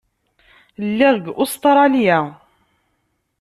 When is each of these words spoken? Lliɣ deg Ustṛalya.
Lliɣ 0.87 1.11
deg 1.15 1.25
Ustṛalya. 1.43 2.19